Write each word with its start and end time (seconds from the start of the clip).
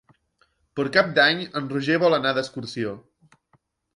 Per 0.79 0.85
Cap 0.95 1.11
d'Any 1.19 1.43
en 1.61 1.69
Roger 1.75 1.99
vol 2.05 2.17
anar 2.19 2.33
d'excursió. 2.39 2.97